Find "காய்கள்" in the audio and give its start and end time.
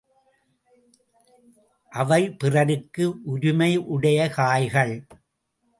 4.29-4.95